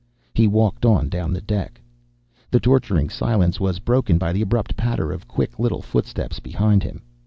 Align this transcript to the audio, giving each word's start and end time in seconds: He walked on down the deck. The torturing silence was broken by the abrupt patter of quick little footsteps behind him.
He 0.33 0.47
walked 0.47 0.83
on 0.83 1.09
down 1.09 1.31
the 1.31 1.41
deck. 1.41 1.79
The 2.49 2.59
torturing 2.59 3.07
silence 3.07 3.59
was 3.59 3.77
broken 3.77 4.17
by 4.17 4.33
the 4.33 4.41
abrupt 4.41 4.75
patter 4.75 5.11
of 5.11 5.27
quick 5.27 5.59
little 5.59 5.83
footsteps 5.83 6.39
behind 6.39 6.81
him. 6.81 7.03